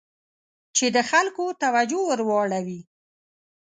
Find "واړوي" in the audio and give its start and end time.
2.29-2.81